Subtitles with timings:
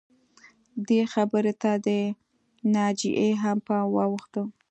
[0.87, 1.87] دې خبرې ته د
[2.73, 4.41] ناجیې هم پام واوښته